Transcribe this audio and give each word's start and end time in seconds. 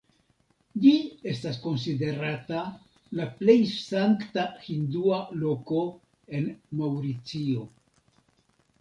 Ĝi 0.85 0.93
estas 1.31 1.59
konsiderata 1.65 2.63
la 3.21 3.29
plej 3.43 3.57
sankta 3.75 4.49
hindua 4.67 5.23
loko 5.45 5.87
en 6.41 6.53
Maŭricio. 6.83 7.73